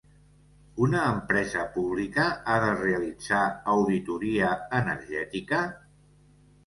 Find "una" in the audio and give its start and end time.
0.85-1.01